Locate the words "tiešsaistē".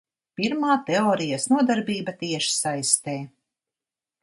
2.23-3.17